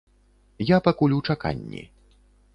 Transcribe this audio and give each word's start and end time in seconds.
Я 0.69 0.79
пакуль 0.87 1.15
у 1.19 1.21
чаканні. 1.29 1.87